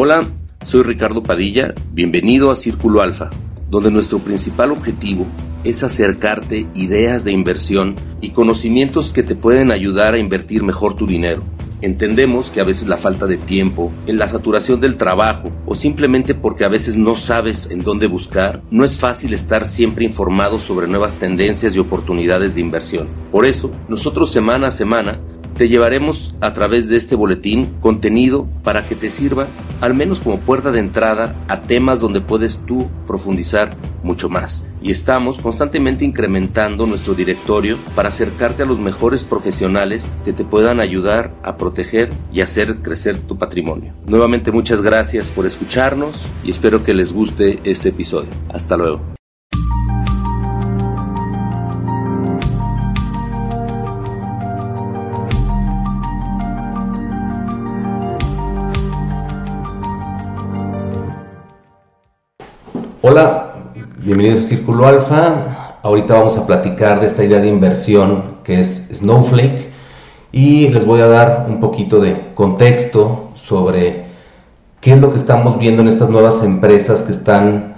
Hola, 0.00 0.28
soy 0.64 0.84
Ricardo 0.84 1.24
Padilla, 1.24 1.74
bienvenido 1.90 2.52
a 2.52 2.56
Círculo 2.56 3.02
Alfa, 3.02 3.30
donde 3.68 3.90
nuestro 3.90 4.20
principal 4.20 4.70
objetivo 4.70 5.26
es 5.64 5.82
acercarte 5.82 6.68
ideas 6.76 7.24
de 7.24 7.32
inversión 7.32 7.96
y 8.20 8.30
conocimientos 8.30 9.10
que 9.10 9.24
te 9.24 9.34
pueden 9.34 9.72
ayudar 9.72 10.14
a 10.14 10.18
invertir 10.18 10.62
mejor 10.62 10.94
tu 10.94 11.04
dinero. 11.04 11.42
Entendemos 11.82 12.52
que 12.52 12.60
a 12.60 12.64
veces 12.64 12.86
la 12.86 12.96
falta 12.96 13.26
de 13.26 13.38
tiempo, 13.38 13.90
en 14.06 14.18
la 14.18 14.28
saturación 14.28 14.80
del 14.80 14.96
trabajo 14.96 15.50
o 15.66 15.74
simplemente 15.74 16.32
porque 16.32 16.64
a 16.64 16.68
veces 16.68 16.96
no 16.96 17.16
sabes 17.16 17.68
en 17.68 17.82
dónde 17.82 18.06
buscar, 18.06 18.62
no 18.70 18.84
es 18.84 18.96
fácil 18.96 19.34
estar 19.34 19.66
siempre 19.66 20.04
informado 20.04 20.60
sobre 20.60 20.86
nuevas 20.86 21.14
tendencias 21.14 21.74
y 21.74 21.80
oportunidades 21.80 22.54
de 22.54 22.60
inversión. 22.60 23.08
Por 23.32 23.46
eso, 23.46 23.72
nosotros 23.88 24.30
semana 24.30 24.68
a 24.68 24.70
semana 24.70 25.18
te 25.58 25.68
llevaremos 25.68 26.36
a 26.40 26.54
través 26.54 26.88
de 26.88 26.96
este 26.96 27.16
boletín 27.16 27.74
contenido 27.80 28.48
para 28.62 28.86
que 28.86 28.94
te 28.94 29.10
sirva 29.10 29.48
al 29.80 29.92
menos 29.92 30.20
como 30.20 30.38
puerta 30.38 30.70
de 30.70 30.78
entrada 30.78 31.34
a 31.48 31.62
temas 31.62 31.98
donde 31.98 32.20
puedes 32.20 32.64
tú 32.64 32.88
profundizar 33.08 33.76
mucho 34.04 34.28
más. 34.28 34.66
Y 34.80 34.92
estamos 34.92 35.40
constantemente 35.40 36.04
incrementando 36.04 36.86
nuestro 36.86 37.14
directorio 37.14 37.78
para 37.96 38.10
acercarte 38.10 38.62
a 38.62 38.66
los 38.66 38.78
mejores 38.78 39.24
profesionales 39.24 40.16
que 40.24 40.32
te 40.32 40.44
puedan 40.44 40.78
ayudar 40.78 41.34
a 41.42 41.56
proteger 41.56 42.10
y 42.32 42.40
hacer 42.40 42.76
crecer 42.76 43.18
tu 43.18 43.36
patrimonio. 43.36 43.92
Nuevamente 44.06 44.52
muchas 44.52 44.80
gracias 44.80 45.32
por 45.32 45.44
escucharnos 45.44 46.22
y 46.44 46.52
espero 46.52 46.84
que 46.84 46.94
les 46.94 47.12
guste 47.12 47.58
este 47.64 47.88
episodio. 47.88 48.30
Hasta 48.48 48.76
luego. 48.76 49.17
Hola, 63.10 63.54
bienvenidos 64.04 64.40
a 64.40 64.48
Círculo 64.48 64.86
Alfa. 64.86 65.78
Ahorita 65.82 66.12
vamos 66.12 66.36
a 66.36 66.46
platicar 66.46 67.00
de 67.00 67.06
esta 67.06 67.24
idea 67.24 67.40
de 67.40 67.48
inversión 67.48 68.36
que 68.44 68.60
es 68.60 68.86
Snowflake 68.92 69.70
y 70.30 70.68
les 70.68 70.84
voy 70.84 71.00
a 71.00 71.06
dar 71.06 71.46
un 71.48 71.58
poquito 71.58 72.00
de 72.00 72.34
contexto 72.34 73.30
sobre 73.34 74.08
qué 74.82 74.92
es 74.92 75.00
lo 75.00 75.10
que 75.10 75.16
estamos 75.16 75.58
viendo 75.58 75.80
en 75.80 75.88
estas 75.88 76.10
nuevas 76.10 76.44
empresas 76.44 77.02
que 77.02 77.12
están 77.12 77.76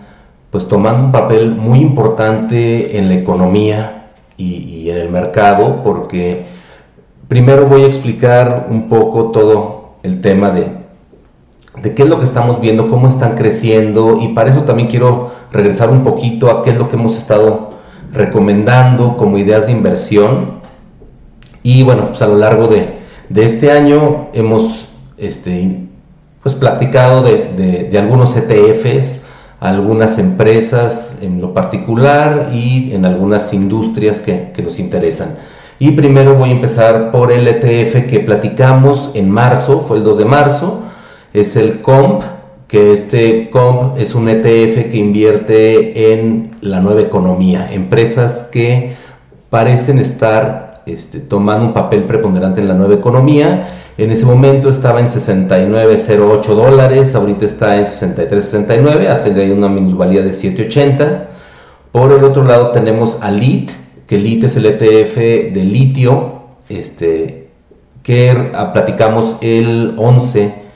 pues 0.50 0.66
tomando 0.66 1.04
un 1.04 1.12
papel 1.12 1.54
muy 1.54 1.78
importante 1.78 2.98
en 2.98 3.06
la 3.06 3.14
economía 3.14 4.10
y, 4.36 4.56
y 4.56 4.90
en 4.90 4.96
el 4.96 5.10
mercado 5.10 5.84
porque 5.84 6.46
primero 7.28 7.66
voy 7.66 7.84
a 7.84 7.86
explicar 7.86 8.66
un 8.68 8.88
poco 8.88 9.30
todo 9.30 9.94
el 10.02 10.20
tema 10.20 10.50
de 10.50 10.79
de 11.82 11.94
qué 11.94 12.02
es 12.02 12.08
lo 12.08 12.18
que 12.18 12.24
estamos 12.24 12.60
viendo, 12.60 12.88
cómo 12.88 13.08
están 13.08 13.36
creciendo 13.36 14.18
y 14.20 14.28
para 14.28 14.50
eso 14.50 14.62
también 14.62 14.88
quiero 14.88 15.30
regresar 15.52 15.90
un 15.90 16.04
poquito 16.04 16.50
a 16.50 16.62
qué 16.62 16.70
es 16.70 16.76
lo 16.76 16.88
que 16.88 16.96
hemos 16.96 17.16
estado 17.16 17.70
recomendando 18.12 19.16
como 19.16 19.38
ideas 19.38 19.66
de 19.66 19.72
inversión. 19.72 20.60
Y 21.62 21.82
bueno, 21.82 22.08
pues 22.08 22.22
a 22.22 22.26
lo 22.26 22.36
largo 22.36 22.66
de, 22.66 23.00
este 23.34 23.70
año 23.70 24.28
hemos 24.32 24.88
este, 25.16 25.86
pues 26.42 26.54
platicado 26.54 27.22
de, 27.22 27.90
algunos 27.98 28.36
ETFs, 28.36 29.22
algunas 29.60 30.18
empresas 30.18 31.18
en 31.20 31.40
lo 31.40 31.54
particular 31.54 32.50
y 32.52 32.92
en 32.94 33.04
algunas 33.04 33.52
industrias 33.52 34.20
que, 34.20 34.50
que 34.52 34.62
nos 34.62 34.78
interesan. 34.78 35.36
Y 35.78 35.92
primero 35.92 36.34
voy 36.34 36.50
a 36.50 36.52
empezar 36.52 37.10
por 37.10 37.30
el 37.32 37.46
ETF 37.46 38.06
que 38.06 38.20
platicamos 38.20 39.12
en 39.14 39.30
marzo, 39.30 39.80
fue 39.80 39.98
el 39.98 40.04
2 40.04 40.18
de 40.18 40.24
marzo, 40.24 40.79
es 41.32 41.56
el 41.56 41.80
COMP, 41.80 42.22
que 42.66 42.92
este 42.92 43.50
COMP 43.50 43.98
es 43.98 44.14
un 44.14 44.28
ETF 44.28 44.90
que 44.90 44.96
invierte 44.96 46.12
en 46.12 46.56
la 46.60 46.80
nueva 46.80 47.00
economía, 47.00 47.68
empresas 47.72 48.48
que 48.52 48.94
parecen 49.48 49.98
estar 49.98 50.82
este, 50.86 51.20
tomando 51.20 51.66
un 51.66 51.72
papel 51.72 52.04
preponderante 52.04 52.60
en 52.60 52.68
la 52.68 52.74
nueva 52.74 52.94
economía. 52.94 53.76
En 53.98 54.10
ese 54.10 54.24
momento 54.24 54.70
estaba 54.70 55.00
en 55.00 55.06
69.08 55.06 56.42
dólares, 56.46 57.14
ahorita 57.14 57.44
está 57.44 57.76
en 57.76 57.84
63.69, 57.84 59.08
ha 59.08 59.22
tenido 59.22 59.54
una 59.54 59.68
minusvalía 59.68 60.22
de 60.22 60.30
7.80. 60.30 61.24
Por 61.92 62.12
el 62.12 62.24
otro 62.24 62.44
lado 62.44 62.70
tenemos 62.70 63.18
a 63.20 63.30
LIT, 63.30 63.72
que 64.06 64.16
LIT 64.16 64.44
es 64.44 64.56
el 64.56 64.66
ETF 64.66 65.16
de 65.16 65.64
litio, 65.64 66.42
este, 66.68 67.48
que 68.02 68.50
platicamos 68.72 69.36
el 69.40 69.94
11 69.98 70.69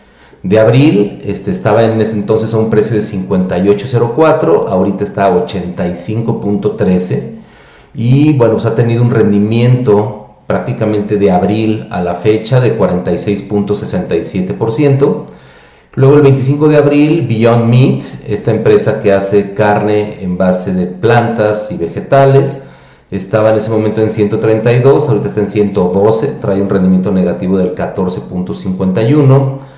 de 0.45 0.61
abril 0.61 1.21
este, 1.25 1.51
estaba 1.51 1.83
en 1.85 2.01
ese 2.01 2.13
entonces 2.13 2.55
a 2.55 2.59
un 2.59 2.71
precio 2.71 2.95
de 2.95 3.03
58.04, 3.03 4.69
ahorita 4.69 5.03
está 5.03 5.27
a 5.27 5.47
85.13 5.47 7.35
y 7.95 8.35
bueno, 8.35 8.53
pues 8.55 8.67
ha 8.67 8.75
tenido 8.75 9.03
un 9.03 9.11
rendimiento 9.11 10.21
prácticamente 10.47 11.17
de 11.17 11.31
abril 11.31 11.87
a 11.91 12.03
la 12.03 12.17
fecha 12.17 12.61
de 12.61 12.79
46.67%. 12.79 15.25
Luego 15.95 16.17
el 16.17 16.23
25 16.23 16.69
de 16.69 16.77
abril, 16.77 17.27
Beyond 17.27 17.65
Meat, 17.65 18.05
esta 18.29 18.51
empresa 18.51 19.01
que 19.01 19.15
hace 19.15 19.55
carne 19.55 20.23
en 20.23 20.37
base 20.37 20.75
de 20.75 20.85
plantas 20.87 21.69
y 21.71 21.79
vegetales, 21.79 22.63
estaba 23.11 23.53
en 23.53 23.59
ese 23.59 23.71
momento 23.71 24.03
en 24.03 24.11
132, 24.11 25.09
ahorita 25.09 25.29
está 25.29 25.41
en 25.41 25.47
112, 25.47 26.27
trae 26.41 26.61
un 26.61 26.69
rendimiento 26.69 27.11
negativo 27.13 27.57
del 27.57 27.75
14.51. 27.75 29.73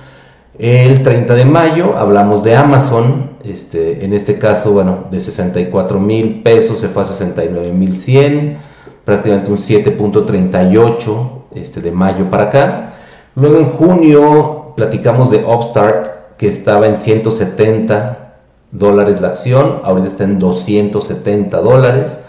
El 0.59 1.03
30 1.03 1.35
de 1.35 1.45
mayo 1.45 1.99
hablamos 1.99 2.43
de 2.43 2.55
Amazon, 2.55 3.29
este, 3.43 4.03
en 4.03 4.13
este 4.13 4.39
caso, 4.39 4.73
bueno, 4.73 5.03
de 5.11 5.19
64 5.19 5.99
mil 5.99 6.41
pesos 6.41 6.79
se 6.79 6.89
fue 6.89 7.03
a 7.03 7.05
69 7.05 7.71
mil 7.73 7.99
100, 7.99 8.57
prácticamente 9.05 9.51
un 9.51 9.59
7.38 9.59 11.29
este, 11.53 11.81
de 11.81 11.91
mayo 11.91 12.31
para 12.31 12.45
acá. 12.45 12.93
Luego 13.35 13.59
en 13.59 13.67
junio 13.67 14.73
platicamos 14.75 15.29
de 15.29 15.45
Upstart, 15.45 16.37
que 16.37 16.47
estaba 16.47 16.87
en 16.87 16.97
170 16.97 18.33
dólares 18.71 19.21
la 19.21 19.27
acción, 19.27 19.81
ahorita 19.83 20.07
está 20.07 20.23
en 20.23 20.39
270 20.39 21.61
dólares, 21.61 22.19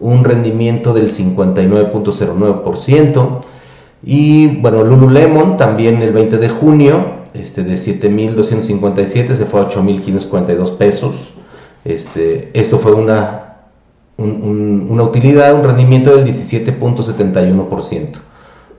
un 0.00 0.24
rendimiento 0.24 0.92
del 0.92 1.10
59.09%. 1.10 3.40
Y 4.02 4.48
bueno, 4.60 4.84
Lululemon 4.84 5.56
también 5.56 6.02
el 6.02 6.12
20 6.12 6.36
de 6.36 6.50
junio 6.50 7.19
este, 7.34 7.62
de 7.62 7.74
7.257 7.74 9.36
se 9.36 9.46
fue 9.46 9.60
a 9.60 9.68
8.542 9.68 10.76
pesos. 10.76 11.32
Este, 11.84 12.50
esto 12.52 12.78
fue 12.78 12.92
una, 12.92 13.56
una 14.18 15.02
utilidad, 15.02 15.54
un 15.54 15.64
rendimiento 15.64 16.16
del 16.16 16.26
17.71%. 16.26 18.18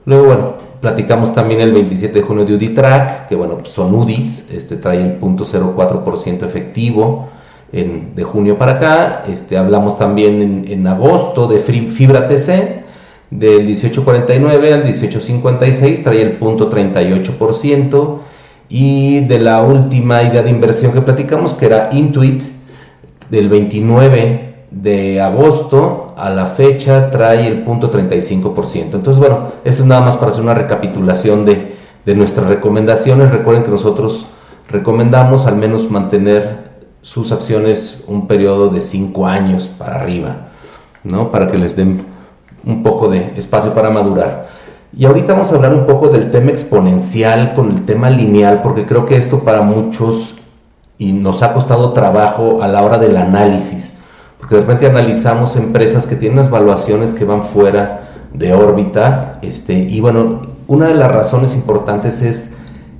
Luego, 0.04 0.24
bueno, 0.24 0.54
platicamos 0.80 1.34
también 1.34 1.60
el 1.60 1.72
27 1.72 2.18
de 2.18 2.24
junio 2.24 2.44
de 2.44 2.54
UdiTrack, 2.54 3.28
que 3.28 3.36
bueno, 3.36 3.60
son 3.64 3.94
UDIs, 3.94 4.48
este, 4.52 4.76
trae 4.76 5.00
el 5.00 5.20
0.04% 5.20 6.44
efectivo 6.44 7.28
en, 7.72 8.14
de 8.14 8.24
junio 8.24 8.58
para 8.58 8.72
acá. 8.72 9.24
Este, 9.28 9.56
hablamos 9.56 9.96
también 9.98 10.42
en, 10.42 10.64
en 10.68 10.86
agosto 10.86 11.46
de 11.46 11.58
Fibra 11.58 12.26
TC, 12.26 12.82
del 13.30 13.66
18.49 13.66 14.72
al 14.72 14.84
18.56, 14.84 16.02
trae 16.02 16.22
el 16.22 16.38
0.38% 16.38 18.18
y 18.74 19.20
de 19.20 19.38
la 19.38 19.60
última 19.60 20.22
idea 20.22 20.42
de 20.42 20.48
inversión 20.48 20.92
que 20.92 21.02
platicamos, 21.02 21.52
que 21.52 21.66
era 21.66 21.90
Intuit, 21.92 22.42
del 23.28 23.50
29 23.50 24.54
de 24.70 25.20
agosto 25.20 26.14
a 26.16 26.30
la 26.30 26.46
fecha 26.46 27.10
trae 27.10 27.46
el 27.46 27.64
punto 27.64 27.90
35%. 27.90 28.94
Entonces, 28.94 29.18
bueno, 29.18 29.52
eso 29.64 29.82
es 29.82 29.86
nada 29.86 30.00
más 30.00 30.16
para 30.16 30.30
hacer 30.30 30.42
una 30.42 30.54
recapitulación 30.54 31.44
de, 31.44 31.76
de 32.06 32.14
nuestras 32.14 32.48
recomendaciones. 32.48 33.30
Recuerden 33.30 33.62
que 33.62 33.70
nosotros 33.70 34.26
recomendamos 34.70 35.46
al 35.46 35.56
menos 35.56 35.90
mantener 35.90 36.72
sus 37.02 37.30
acciones 37.30 38.02
un 38.06 38.26
periodo 38.26 38.70
de 38.70 38.80
5 38.80 39.26
años 39.26 39.68
para 39.68 39.96
arriba, 39.96 40.48
¿no? 41.04 41.30
Para 41.30 41.48
que 41.50 41.58
les 41.58 41.76
den 41.76 42.06
un 42.64 42.82
poco 42.82 43.08
de 43.08 43.34
espacio 43.36 43.74
para 43.74 43.90
madurar. 43.90 44.48
Y 44.94 45.06
ahorita 45.06 45.32
vamos 45.32 45.50
a 45.50 45.54
hablar 45.54 45.72
un 45.72 45.86
poco 45.86 46.08
del 46.08 46.30
tema 46.30 46.50
exponencial 46.50 47.54
con 47.54 47.70
el 47.70 47.86
tema 47.86 48.10
lineal, 48.10 48.60
porque 48.60 48.84
creo 48.84 49.06
que 49.06 49.16
esto 49.16 49.42
para 49.42 49.62
muchos 49.62 50.38
y 50.98 51.14
nos 51.14 51.42
ha 51.42 51.54
costado 51.54 51.94
trabajo 51.94 52.62
a 52.62 52.68
la 52.68 52.82
hora 52.82 52.98
del 52.98 53.16
análisis, 53.16 53.94
porque 54.38 54.56
de 54.56 54.60
repente 54.60 54.86
analizamos 54.86 55.56
empresas 55.56 56.04
que 56.04 56.14
tienen 56.14 56.38
unas 56.38 56.50
valuaciones 56.50 57.14
que 57.14 57.24
van 57.24 57.42
fuera 57.42 58.10
de 58.34 58.52
órbita, 58.52 59.38
este, 59.40 59.72
y 59.72 60.00
bueno, 60.00 60.42
una 60.66 60.88
de 60.88 60.94
las 60.94 61.10
razones 61.10 61.54
importantes 61.54 62.20
es 62.20 62.54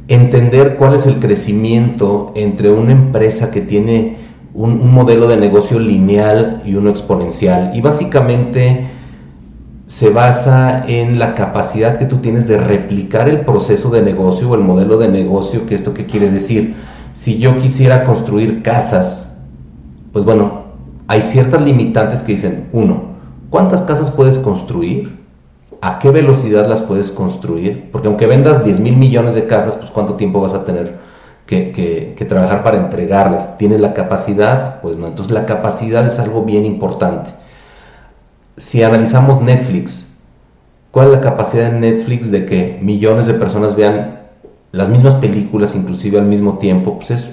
entender 0.08 0.76
cuál 0.76 0.94
es 0.94 1.04
el 1.04 1.18
crecimiento 1.18 2.32
entre 2.34 2.72
una 2.72 2.92
empresa 2.92 3.50
que 3.50 3.60
tiene 3.60 4.16
un, 4.54 4.80
un 4.80 4.94
modelo 4.94 5.28
de 5.28 5.36
negocio 5.36 5.78
lineal 5.78 6.62
y 6.64 6.74
uno 6.74 6.88
exponencial. 6.88 7.70
Y 7.74 7.82
básicamente 7.82 8.86
se 9.86 10.10
basa 10.10 10.84
en 10.86 11.18
la 11.18 11.34
capacidad 11.34 11.98
que 11.98 12.06
tú 12.06 12.18
tienes 12.18 12.46
de 12.46 12.58
replicar 12.58 13.28
el 13.28 13.40
proceso 13.40 13.90
de 13.90 14.02
negocio 14.02 14.48
o 14.50 14.54
el 14.54 14.60
modelo 14.60 14.96
de 14.96 15.08
negocio, 15.08 15.66
que 15.66 15.74
esto 15.74 15.92
qué 15.94 16.06
quiere 16.06 16.30
decir. 16.30 16.76
Si 17.14 17.38
yo 17.38 17.56
quisiera 17.56 18.04
construir 18.04 18.62
casas, 18.62 19.26
pues 20.12 20.24
bueno, 20.24 20.62
hay 21.08 21.20
ciertas 21.20 21.60
limitantes 21.62 22.22
que 22.22 22.32
dicen, 22.32 22.68
uno, 22.72 23.02
¿cuántas 23.50 23.82
casas 23.82 24.10
puedes 24.10 24.38
construir? 24.38 25.20
¿A 25.80 25.98
qué 25.98 26.10
velocidad 26.10 26.66
las 26.66 26.80
puedes 26.80 27.10
construir? 27.10 27.90
Porque 27.90 28.08
aunque 28.08 28.26
vendas 28.26 28.64
10 28.64 28.80
mil 28.80 28.96
millones 28.96 29.34
de 29.34 29.46
casas, 29.46 29.76
pues 29.76 29.90
cuánto 29.90 30.14
tiempo 30.14 30.40
vas 30.40 30.54
a 30.54 30.64
tener 30.64 30.96
que, 31.46 32.14
que, 32.16 32.24
trabajar 32.24 32.62
para 32.62 32.78
entregarlas. 32.78 33.58
¿Tienes 33.58 33.80
la 33.80 33.92
capacidad? 33.92 34.80
Pues 34.80 34.96
no. 34.96 35.06
Entonces 35.06 35.34
la 35.34 35.44
capacidad 35.44 36.06
es 36.06 36.18
algo 36.18 36.44
bien 36.44 36.64
importante. 36.64 37.30
Si 38.62 38.80
analizamos 38.80 39.42
Netflix, 39.42 40.06
¿cuál 40.92 41.08
es 41.08 41.12
la 41.14 41.20
capacidad 41.20 41.72
de 41.72 41.80
Netflix 41.80 42.30
de 42.30 42.46
que 42.46 42.78
millones 42.80 43.26
de 43.26 43.34
personas 43.34 43.74
vean 43.74 44.20
las 44.70 44.88
mismas 44.88 45.14
películas, 45.14 45.74
inclusive 45.74 46.20
al 46.20 46.26
mismo 46.26 46.58
tiempo? 46.58 46.96
Pues 46.96 47.10
es, 47.10 47.30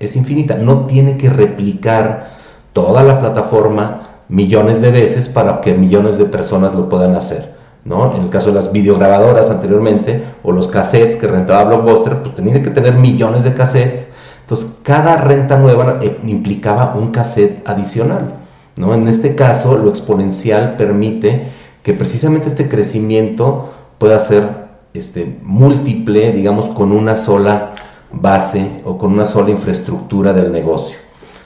es 0.00 0.16
infinita. 0.16 0.56
No 0.56 0.86
tiene 0.86 1.18
que 1.18 1.28
replicar 1.28 2.30
toda 2.72 3.02
la 3.02 3.20
plataforma 3.20 4.22
millones 4.30 4.80
de 4.80 4.90
veces 4.90 5.28
para 5.28 5.60
que 5.60 5.74
millones 5.74 6.16
de 6.16 6.24
personas 6.24 6.74
lo 6.74 6.88
puedan 6.88 7.14
hacer. 7.16 7.52
¿no? 7.84 8.16
En 8.16 8.22
el 8.22 8.30
caso 8.30 8.46
de 8.46 8.54
las 8.54 8.72
videograbadoras 8.72 9.50
anteriormente, 9.50 10.24
o 10.42 10.52
los 10.52 10.68
cassettes 10.68 11.16
que 11.16 11.26
rentaba 11.26 11.64
Blockbuster, 11.64 12.22
pues 12.22 12.34
tenía 12.34 12.62
que 12.62 12.70
tener 12.70 12.94
millones 12.94 13.44
de 13.44 13.52
cassettes. 13.52 14.10
Entonces, 14.40 14.70
cada 14.82 15.18
renta 15.18 15.58
nueva 15.58 16.00
implicaba 16.22 16.94
un 16.94 17.10
cassette 17.10 17.62
adicional. 17.68 18.41
¿No? 18.76 18.94
En 18.94 19.08
este 19.08 19.34
caso, 19.34 19.76
lo 19.76 19.90
exponencial 19.90 20.76
permite 20.76 21.48
que 21.82 21.92
precisamente 21.94 22.48
este 22.48 22.68
crecimiento 22.68 23.72
pueda 23.98 24.18
ser 24.18 24.48
este, 24.94 25.38
múltiple, 25.42 26.32
digamos, 26.32 26.66
con 26.70 26.92
una 26.92 27.16
sola 27.16 27.72
base 28.12 28.82
o 28.84 28.98
con 28.98 29.12
una 29.12 29.24
sola 29.24 29.50
infraestructura 29.50 30.32
del 30.32 30.52
negocio. 30.52 30.96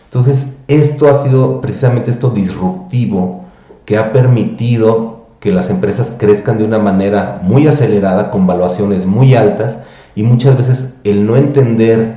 Entonces, 0.04 0.58
esto 0.68 1.08
ha 1.08 1.14
sido 1.14 1.60
precisamente 1.60 2.10
esto 2.10 2.30
disruptivo 2.30 3.44
que 3.84 3.98
ha 3.98 4.12
permitido 4.12 5.26
que 5.40 5.52
las 5.52 5.70
empresas 5.70 6.14
crezcan 6.18 6.58
de 6.58 6.64
una 6.64 6.78
manera 6.78 7.40
muy 7.42 7.66
acelerada, 7.68 8.30
con 8.30 8.46
valuaciones 8.46 9.06
muy 9.06 9.34
altas, 9.34 9.78
y 10.14 10.22
muchas 10.22 10.56
veces 10.56 10.96
el 11.04 11.26
no 11.26 11.36
entender 11.36 12.16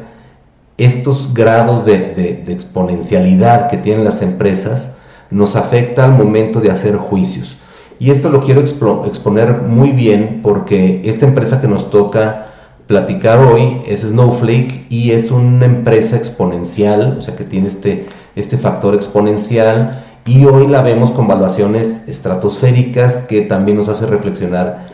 estos 0.78 1.34
grados 1.34 1.86
de, 1.86 2.44
exponencialidad 2.48 3.70
que 3.70 3.78
tienen 3.78 4.06
las 4.06 4.22
empresas 4.22 4.90
nos 5.32 5.56
afecta 5.56 6.06
al 6.06 6.14
momento 6.14 6.60
de 6.60 6.72
hacer 6.72 6.96
juicios. 6.96 7.58
Y 8.00 8.12
esto 8.12 8.30
lo 8.30 8.42
quiero 8.42 8.62
exponer 8.62 9.62
muy 9.62 9.92
bien 9.92 10.40
porque 10.42 11.02
esta 11.04 11.28
empresa 11.28 11.60
que 11.60 11.68
nos 11.68 11.90
toca 11.90 12.48
platicar 12.88 13.40
hoy 13.40 13.82
es 13.86 14.02
Snowflake 14.02 14.88
y 14.90 15.12
es 15.12 15.30
una 15.30 15.66
empresa 15.66 16.16
exponencial, 16.16 17.18
o 17.20 17.22
sea 17.22 17.36
que 17.36 17.44
tiene 17.44 17.68
este, 17.68 18.08
este 18.36 18.58
factor 18.58 18.96
exponencial 18.96 20.06
y 20.26 20.46
hoy 20.46 20.68
la 20.68 20.82
vemos 20.82 21.12
con 21.12 21.28
valuaciones 21.28 22.08
estratosféricas 22.08 23.18
que 23.18 23.42
también 23.42 23.78
nos 23.78 23.90
hace 23.90 24.06
reflexionar 24.06 24.88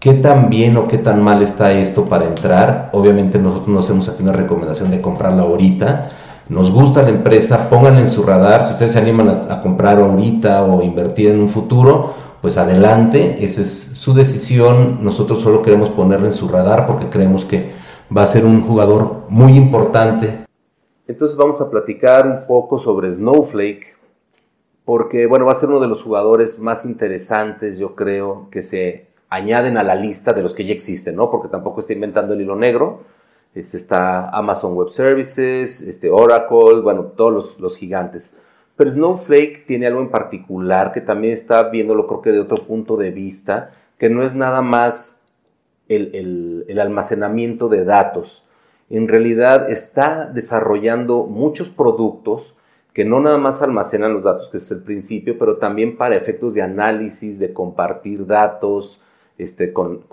qué 0.00 0.14
tan 0.14 0.50
bien 0.50 0.76
o 0.76 0.86
qué 0.86 0.98
tan 0.98 1.22
mal 1.22 1.42
está 1.42 1.72
esto 1.72 2.06
para 2.06 2.26
entrar. 2.26 2.90
Obviamente 2.92 3.38
nosotros 3.38 3.68
no 3.68 3.78
hacemos 3.78 4.08
aquí 4.08 4.22
una 4.22 4.32
recomendación 4.32 4.90
de 4.90 5.00
comprarla 5.00 5.42
ahorita. 5.42 6.10
Nos 6.48 6.70
gusta 6.70 7.02
la 7.02 7.08
empresa, 7.08 7.70
pónganla 7.70 8.00
en 8.00 8.08
su 8.08 8.22
radar. 8.22 8.64
Si 8.64 8.72
ustedes 8.72 8.92
se 8.92 8.98
animan 8.98 9.30
a, 9.30 9.62
comprar 9.62 9.98
ahorita 9.98 10.64
o 10.64 10.82
invertir 10.82 11.30
en 11.30 11.40
un 11.40 11.48
futuro, 11.48 12.12
pues 12.42 12.58
adelante, 12.58 13.42
esa 13.42 13.62
es 13.62 13.92
su 13.94 14.12
decisión. 14.12 14.98
Nosotros 15.02 15.40
solo 15.40 15.62
queremos 15.62 15.88
ponerla 15.88 16.26
en 16.26 16.34
su 16.34 16.46
radar 16.48 16.86
porque 16.86 17.08
creemos 17.08 17.46
que 17.46 17.72
va 18.14 18.24
a 18.24 18.26
ser 18.26 18.44
un 18.44 18.62
jugador 18.62 19.22
muy 19.30 19.56
importante. 19.56 20.44
Entonces 21.06 21.36
vamos 21.36 21.60
a 21.62 21.70
platicar 21.70 22.26
un 22.26 22.46
poco 22.46 22.78
sobre 22.78 23.10
Snowflake, 23.10 23.96
porque 24.84 25.26
bueno, 25.26 25.46
va 25.46 25.52
a 25.52 25.56
ser 25.56 25.70
uno 25.70 25.80
de 25.80 25.88
los 25.88 26.02
jugadores 26.02 26.58
más 26.58 26.84
interesantes, 26.84 27.78
yo 27.78 27.94
creo, 27.94 28.48
que 28.50 28.62
se 28.62 29.06
añaden 29.30 29.78
a 29.78 29.82
la 29.82 29.94
lista 29.94 30.34
de 30.34 30.42
los 30.42 30.54
que 30.54 30.66
ya 30.66 30.74
existen, 30.74 31.16
¿no? 31.16 31.30
Porque 31.30 31.48
tampoco 31.48 31.80
está 31.80 31.94
inventando 31.94 32.34
el 32.34 32.42
hilo 32.42 32.54
negro. 32.54 33.00
Está 33.54 34.28
Amazon 34.30 34.74
Web 34.74 34.90
Services, 34.90 35.80
este 35.80 36.10
Oracle, 36.10 36.80
bueno, 36.82 37.12
todos 37.16 37.58
los, 37.58 37.76
gigantes. 37.76 38.34
Pero 38.76 38.90
Snowflake 38.90 39.64
tiene 39.66 39.86
algo 39.86 40.00
en 40.00 40.10
particular 40.10 40.92
que 40.92 41.00
también 41.00 41.32
está 41.32 41.62
viéndolo, 41.64 42.06
creo 42.06 42.22
que 42.22 42.32
de 42.32 42.40
otro 42.40 42.66
punto 42.66 42.96
de 42.96 43.10
vista, 43.10 43.70
que 43.98 44.10
no 44.10 44.24
es 44.24 44.34
nada 44.34 44.62
más 44.62 45.24
el, 45.88 46.64
el 46.68 46.80
almacenamiento 46.80 47.68
de 47.68 47.84
datos. 47.84 48.48
En 48.90 49.08
realidad 49.08 49.70
está 49.70 50.26
desarrollando 50.26 51.24
muchos 51.24 51.70
productos 51.70 52.54
que 52.94 53.04
no 53.04 53.20
nada 53.20 53.38
más 53.38 53.60
almacenan 53.60 54.14
los 54.14 54.22
datos, 54.22 54.48
que 54.50 54.58
es 54.58 54.70
el 54.70 54.82
principio, 54.82 55.36
pero 55.36 55.56
también 55.56 55.96
para 55.96 56.16
efectos 56.16 56.54
de 56.54 56.62
análisis, 56.62 57.40
de 57.40 57.52
compartir 57.52 58.24
datos 58.24 59.02
este, 59.36 59.72
con, 59.72 60.04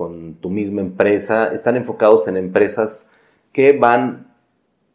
tu 0.41 0.49
misma 0.49 0.81
empresa. 0.81 1.53
Están 1.53 1.77
enfocados 1.77 2.27
en 2.27 2.37
empresas 2.37 3.10
que 3.53 3.74
van 3.74 4.31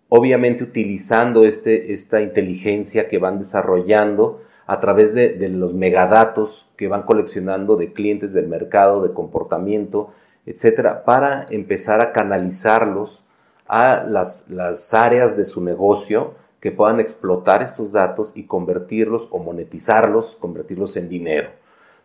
obviamente 0.08 0.64
utilizando 0.64 1.44
este, 1.44 1.92
esta 1.92 2.20
inteligencia 2.20 3.08
que 3.08 3.18
van 3.18 3.38
desarrollando 3.38 4.42
a 4.66 4.80
través 4.80 5.14
de, 5.14 5.30
de, 5.30 5.48
los 5.48 5.74
megadatos 5.74 6.68
que 6.76 6.88
van 6.88 7.02
coleccionando 7.02 7.76
de 7.76 7.92
clientes 7.92 8.32
del 8.32 8.48
mercado, 8.48 9.02
de 9.06 9.14
comportamiento, 9.14 10.12
etcétera, 10.44 11.04
para 11.04 11.46
empezar 11.50 12.00
a 12.00 12.12
canalizarlos 12.12 13.24
a 13.68 14.04
las, 14.04 14.48
las 14.48 14.94
áreas 14.94 15.36
de 15.36 15.44
su 15.44 15.62
negocio 15.62 16.34
que 16.60 16.70
puedan 16.72 17.00
explotar 17.00 17.62
estos 17.62 17.92
datos 17.92 18.32
y 18.34 18.44
convertirlos 18.44 19.28
o 19.30 19.38
monetizarlos, 19.38 20.36
convertirlos 20.40 20.96
en 20.96 21.08
dinero. 21.08 21.50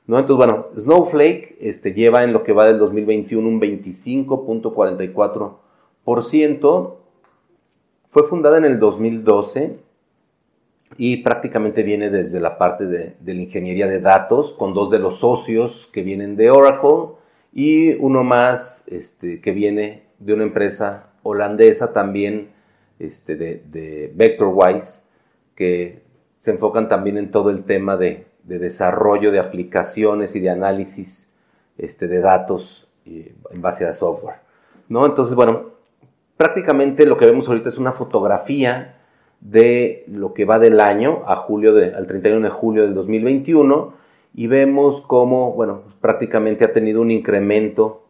¿no? 0.08 0.20
Entonces, 0.20 0.46
bueno, 0.46 0.68
Snowflake 0.78 1.58
este, 1.60 1.94
lleva 1.94 2.24
en 2.24 2.34
lo 2.34 2.44
que 2.44 2.54
va 2.54 2.66
del 2.66 2.78
2021 2.80 3.48
un 3.48 3.62
25.44%. 3.62 5.54
Fue 6.04 6.24
fundada 8.24 8.58
en 8.58 8.66
el 8.66 8.80
2012 8.80 9.80
y 10.98 11.18
prácticamente 11.18 11.84
viene 11.84 12.10
desde 12.10 12.40
la 12.40 12.58
parte 12.58 12.86
de, 12.86 13.16
de, 13.20 13.34
la 13.34 13.42
ingeniería 13.42 13.88
de 13.88 14.02
datos, 14.02 14.52
con 14.52 14.74
dos 14.74 14.92
de 14.92 15.00
los 15.00 15.20
socios 15.20 15.90
que 15.94 16.02
vienen 16.02 16.36
de 16.36 16.52
Oracle 16.52 17.16
y 17.54 17.94
uno 17.96 18.24
más 18.24 18.86
este, 18.88 19.42
que 19.42 19.52
viene 19.52 20.04
de 20.20 20.34
una 20.34 20.44
empresa 20.44 21.12
holandesa 21.24 21.94
también 21.94 22.52
este, 23.00 23.36
de, 23.36 24.12
VectorWise, 24.16 25.04
que 25.56 26.04
se 26.36 26.52
enfocan 26.52 26.88
también 26.88 27.18
en 27.18 27.32
todo 27.32 27.50
el 27.50 27.64
tema 27.64 27.98
de, 27.98 28.28
desarrollo 28.44 29.32
de 29.32 29.40
aplicaciones 29.40 30.36
y 30.36 30.40
de 30.40 30.50
análisis 30.50 31.34
este, 31.78 32.08
de 32.08 32.20
datos 32.20 32.88
en 33.06 33.62
base 33.62 33.86
a 33.86 33.94
software. 33.94 34.38
¿no? 34.90 35.06
Entonces, 35.06 35.36
bueno, 35.36 35.71
prácticamente 36.42 37.06
lo 37.06 37.18
que 37.18 37.28
vemos 37.28 37.48
ahorita 37.48 37.70
es 37.70 37.78
una 37.78 37.92
fotografía 37.92 38.96
de 39.42 40.06
lo 40.08 40.34
que 40.34 40.44
va 40.44 40.58
del 40.58 40.80
año 40.80 41.22
a 41.28 41.36
julio 41.36 41.72
de, 41.72 41.94
al 41.94 42.08
31 42.08 42.48
de 42.48 42.50
julio 42.50 42.82
del 42.82 42.96
2021 42.96 43.94
y 44.34 44.48
vemos 44.48 45.02
cómo, 45.02 45.54
bueno, 45.54 45.84
prácticamente 46.02 46.66
ha 46.66 46.74
tenido 46.74 47.00
un 47.00 47.12
incremento 47.12 48.08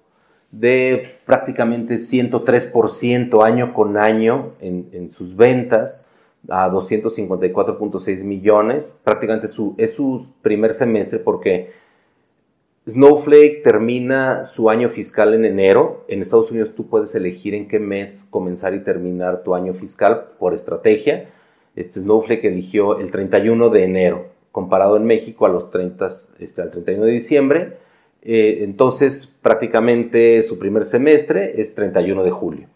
de 0.50 1.18
prácticamente 1.26 1.96
103% 1.96 3.44
año 3.44 3.74
con 3.74 3.98
año 3.98 4.54
en, 4.62 5.12
sus 5.12 5.36
ventas 5.36 6.10
a 6.48 6.70
254.6 6.70 8.24
millones. 8.24 8.94
Prácticamente 9.04 9.50
su, 9.50 9.76
es 9.78 9.94
su 9.94 10.26
primer 10.42 10.74
semestre 10.74 11.20
porque 11.20 11.74
Snowflake 12.88 13.62
termina 13.64 14.44
su 14.46 14.70
año 14.70 14.90
fiscal 14.90 15.34
en 15.34 15.46
enero. 15.46 16.04
En 16.08 16.22
Estados 16.22 16.52
Unidos 16.52 16.74
tú 16.76 16.88
puedes 16.88 17.14
elegir 17.16 17.54
en 17.54 17.68
qué 17.68 17.80
mes 17.80 18.28
comenzar 18.30 18.74
y 18.74 18.80
terminar 18.80 19.44
tu 19.44 19.56
año 19.56 19.74
fiscal 19.74 20.30
por 20.40 20.54
estrategia. 20.54 21.30
Este 21.76 22.00
Snowflake 22.00 22.46
eligió 22.46 23.00
el 23.00 23.12
31 23.12 23.70
de 23.70 23.84
enero, 23.84 24.26
comparado 24.52 24.98
en 24.98 25.06
México 25.06 25.46
a 25.46 25.50
los 25.50 25.70
30, 25.70 26.08
este, 26.40 26.62
al 26.62 26.72
31 26.72 27.06
de 27.06 27.12
diciembre 27.12 27.78
eh, 28.22 28.60
entonces, 28.62 29.26
prácticamente 29.42 30.44
su 30.44 30.60
primer 30.60 30.86
semestre 30.86 31.60
es 31.60 31.74
31 31.76 32.24
de 32.24 32.32
julio. 32.32 32.68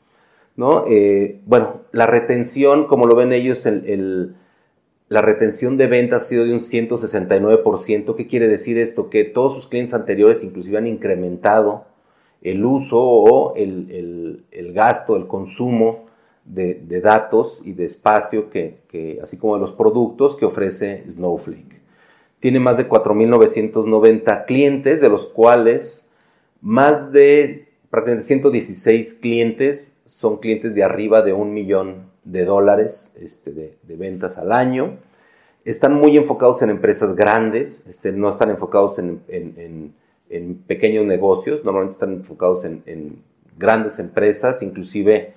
¿no? 0.55 0.85
Eh, 0.87 1.41
bueno, 1.45 1.81
la 1.91 2.07
retención, 2.07 2.87
como 2.87 3.05
lo 3.05 3.15
ven 3.15 3.33
ellos, 3.33 3.67
la 5.07 5.21
retención 5.21 5.77
de 5.77 5.87
ventas 5.87 6.23
ha 6.23 6.25
sido 6.25 6.45
de 6.45 6.53
un 6.53 6.61
169%. 6.61 8.15
¿Qué 8.15 8.27
quiere 8.27 8.47
decir 8.47 8.77
esto? 8.77 9.09
Que 9.09 9.23
todos 9.23 9.53
sus 9.53 9.67
clientes 9.67 9.93
anteriores 9.93 10.43
inclusive 10.43 10.77
han 10.77 10.87
incrementado 10.87 11.85
el 12.41 12.63
uso 12.65 12.99
o 13.01 13.55
el, 13.55 14.43
gasto, 14.73 15.15
el 15.15 15.27
consumo 15.27 16.05
de, 16.43 17.01
datos 17.01 17.61
y 17.63 17.73
de 17.73 17.85
espacio, 17.85 18.49
que, 18.49 19.19
así 19.23 19.37
como 19.37 19.55
de 19.55 19.61
los 19.61 19.71
productos 19.73 20.35
que 20.35 20.45
ofrece 20.45 21.03
Snowflake 21.09 21.75
tiene 22.45 22.59
más 22.59 22.77
de 22.77 22.87
4.990 22.87 24.45
clientes, 24.45 25.01
de 25.01 25.09
los 25.09 25.25
cuales 25.25 26.11
más 26.61 27.11
de 27.11 27.69
prácticamente 27.89 28.27
116 28.27 29.15
clientes 29.15 29.97
son 30.05 30.37
clientes 30.37 30.75
de 30.75 30.83
arriba 30.83 31.23
de 31.23 31.33
un 31.33 31.55
millón 31.55 32.11
de 32.25 32.43
dólares 32.43 33.13
este, 33.15 33.51
de, 33.51 33.95
ventas 33.95 34.37
al 34.37 34.51
año. 34.51 34.97
Están 35.63 35.93
muy 35.93 36.17
enfocados 36.17 36.61
en 36.61 36.69
empresas 36.69 37.15
grandes, 37.15 37.85
este, 37.87 38.11
no 38.11 38.29
están 38.29 38.49
enfocados 38.49 38.99
en, 38.99 39.93
pequeños 40.67 41.05
negocios, 41.05 41.63
normalmente 41.63 41.93
están 41.93 42.13
enfocados 42.13 42.65
en, 42.65 43.23
grandes 43.57 43.99
empresas, 43.99 44.61
inclusive 44.61 45.33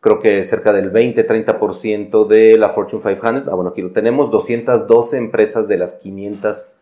creo 0.00 0.18
que 0.18 0.42
cerca 0.42 0.72
del 0.72 0.92
20-30% 0.92 2.26
de 2.26 2.58
la 2.58 2.70
Fortune 2.70 3.00
500, 3.00 3.46
ah 3.46 3.54
bueno, 3.54 3.70
aquí 3.70 3.82
lo 3.82 3.92
tenemos, 3.92 4.32
212 4.32 5.16
empresas 5.16 5.68
de 5.68 5.76
las 5.76 5.92
500 5.92 6.76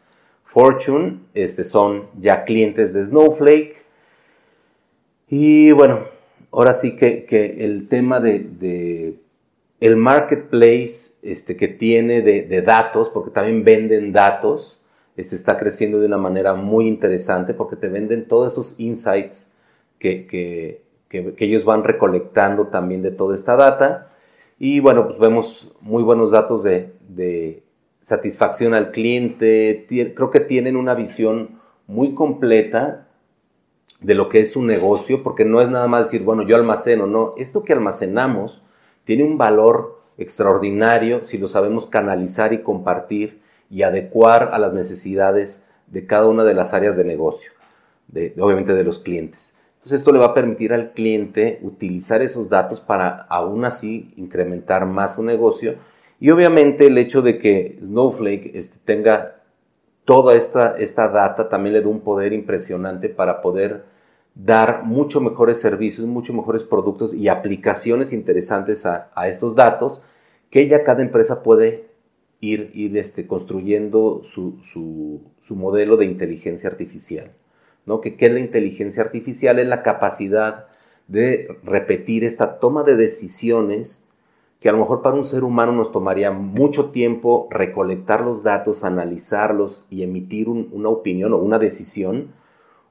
Fortune 0.50 1.20
este, 1.34 1.62
son 1.62 2.08
ya 2.18 2.42
clientes 2.42 2.92
de 2.92 3.04
Snowflake. 3.04 3.84
Y 5.28 5.70
bueno, 5.70 6.00
ahora 6.50 6.74
sí 6.74 6.96
que, 6.96 7.24
el 7.60 7.86
tema 7.86 8.18
de, 8.18 9.14
el 9.80 9.96
marketplace 9.96 11.16
este, 11.22 11.56
que 11.56 11.68
tiene 11.68 12.20
de, 12.20 12.62
datos, 12.62 13.08
porque 13.08 13.30
también 13.30 13.64
venden 13.64 14.12
datos, 14.12 14.82
este, 15.16 15.34
está 15.34 15.56
creciendo 15.56 15.98
de 15.98 16.06
una 16.06 16.18
manera 16.18 16.54
muy 16.54 16.86
interesante 16.86 17.54
porque 17.54 17.76
te 17.76 17.88
venden 17.88 18.28
todos 18.28 18.52
esos 18.52 18.78
insights 18.78 19.52
que, 19.98 20.82
ellos 21.12 21.64
van 21.64 21.82
recolectando 21.82 22.68
también 22.68 23.02
de 23.02 23.10
toda 23.10 23.34
esta 23.34 23.56
data. 23.56 24.06
Y 24.58 24.80
bueno, 24.80 25.08
pues 25.08 25.18
vemos 25.18 25.72
muy 25.80 26.02
buenos 26.02 26.30
datos 26.30 26.62
de, 26.62 27.62
satisfacción 28.00 28.74
al 28.74 28.92
cliente. 28.92 29.86
Creo 29.88 30.30
que 30.30 30.40
tienen 30.40 30.76
una 30.76 30.94
visión 30.94 31.58
muy 31.86 32.14
completa 32.14 33.08
de 34.00 34.14
lo 34.14 34.28
que 34.28 34.40
es 34.40 34.56
un 34.56 34.66
negocio, 34.66 35.22
porque 35.22 35.44
no 35.44 35.60
es 35.60 35.68
nada 35.68 35.88
más 35.88 36.06
decir, 36.06 36.24
bueno, 36.24 36.42
yo 36.46 36.56
almaceno, 36.56 37.06
no, 37.06 37.34
esto 37.36 37.64
que 37.64 37.72
almacenamos 37.72 38.62
tiene 39.10 39.24
un 39.24 39.38
valor 39.38 39.98
extraordinario 40.18 41.24
si 41.24 41.36
lo 41.36 41.48
sabemos 41.48 41.88
canalizar 41.88 42.52
y 42.52 42.62
compartir 42.62 43.40
y 43.68 43.82
adecuar 43.82 44.50
a 44.52 44.58
las 44.60 44.72
necesidades 44.72 45.68
de 45.88 46.06
cada 46.06 46.28
una 46.28 46.44
de 46.44 46.54
las 46.54 46.74
áreas 46.74 46.96
de 46.96 47.02
negocio, 47.02 47.50
de, 48.06 48.32
obviamente 48.38 48.72
de 48.72 48.84
los 48.84 49.00
clientes. 49.00 49.58
Entonces 49.74 49.98
esto 49.98 50.12
le 50.12 50.20
va 50.20 50.26
a 50.26 50.34
permitir 50.34 50.72
al 50.72 50.92
cliente 50.92 51.58
utilizar 51.62 52.22
esos 52.22 52.48
datos 52.48 52.78
para 52.78 53.26
aún 53.28 53.64
así 53.64 54.14
incrementar 54.16 54.86
más 54.86 55.16
su 55.16 55.24
negocio 55.24 55.74
y 56.20 56.30
obviamente 56.30 56.86
el 56.86 56.96
hecho 56.96 57.20
de 57.20 57.36
que 57.36 57.80
Snowflake 57.82 58.52
este, 58.54 58.78
tenga 58.84 59.40
toda 60.04 60.36
esta, 60.36 60.76
esta 60.78 61.08
data 61.08 61.48
también 61.48 61.72
le 61.72 61.80
da 61.80 61.88
un 61.88 62.02
poder 62.02 62.32
impresionante 62.32 63.08
para 63.08 63.42
poder 63.42 63.82
dar 64.34 64.84
mucho 64.84 65.20
mejores 65.20 65.60
servicios, 65.60 66.06
mucho 66.06 66.32
mejores 66.32 66.62
productos 66.62 67.14
y 67.14 67.28
aplicaciones 67.28 68.12
interesantes 68.12 68.86
a, 68.86 69.10
estos 69.26 69.54
datos 69.54 70.02
que 70.50 70.68
ya 70.68 70.84
cada 70.84 71.02
empresa 71.02 71.42
puede 71.42 71.90
ir, 72.40 72.70
este, 72.96 73.26
construyendo 73.26 74.22
su, 74.24 75.22
modelo 75.50 75.96
de 75.96 76.06
inteligencia 76.06 76.70
artificial. 76.70 77.32
¿no? 77.86 78.00
Que, 78.00 78.16
¿Qué 78.16 78.26
es 78.26 78.32
la 78.32 78.40
inteligencia 78.40 79.02
artificial? 79.02 79.58
Es 79.58 79.66
la 79.66 79.82
capacidad 79.82 80.66
de 81.08 81.58
repetir 81.64 82.24
esta 82.24 82.60
toma 82.60 82.84
de 82.84 82.96
decisiones 82.96 84.06
que 84.60 84.68
a 84.68 84.72
lo 84.72 84.78
mejor 84.78 85.02
para 85.02 85.16
un 85.16 85.24
ser 85.24 85.42
humano 85.42 85.72
nos 85.72 85.90
tomaría 85.90 86.30
mucho 86.30 86.90
tiempo 86.90 87.48
recolectar 87.50 88.20
los 88.20 88.42
datos, 88.42 88.84
analizarlos 88.84 89.86
y 89.90 90.02
emitir 90.02 90.48
una 90.48 90.90
opinión 90.90 91.32
o 91.32 91.38
una 91.38 91.58
decisión, 91.58 92.32